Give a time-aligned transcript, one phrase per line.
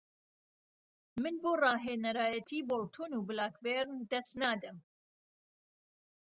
[1.21, 4.77] من بۆ راهێنهرایهتی بۆڵتۆن و بلاکبێرن دهستنادهم